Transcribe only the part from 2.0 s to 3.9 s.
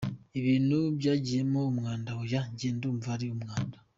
oya njye ndumva ari umwanda.